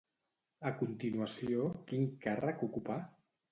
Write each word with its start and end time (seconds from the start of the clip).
A 0.69 0.71
continuació, 0.79 1.69
quin 1.93 2.09
càrrec 2.27 2.67
ocupà? 2.71 3.01